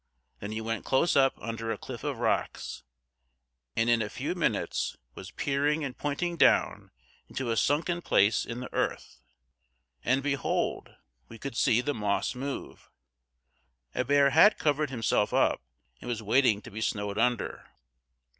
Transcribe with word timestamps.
Then 0.39 0.51
he 0.51 0.61
went 0.61 0.83
close 0.83 1.15
up 1.15 1.35
under 1.39 1.71
a 1.71 1.77
cliff 1.77 2.03
of 2.03 2.17
rocks 2.17 2.81
and 3.75 3.87
in 3.87 4.01
a 4.01 4.09
few 4.09 4.33
minutes 4.33 4.97
was 5.13 5.29
peering 5.29 5.83
and 5.85 5.95
pointing 5.95 6.37
down 6.37 6.89
into 7.27 7.51
a 7.51 7.55
sunken 7.55 8.01
place 8.01 8.43
in 8.43 8.61
the 8.61 8.73
earth. 8.73 9.21
And 10.03 10.23
behold, 10.23 10.95
we 11.29 11.37
could 11.37 11.55
see 11.55 11.81
the 11.81 11.93
moss 11.93 12.33
move! 12.33 12.89
A 13.93 14.03
bear 14.03 14.31
had 14.31 14.57
covered 14.57 14.89
himself 14.89 15.35
up 15.35 15.61
and 16.01 16.07
was 16.07 16.23
waiting 16.23 16.63
to 16.63 16.71
be 16.71 16.81
snowed 16.81 17.19
under. 17.19 17.69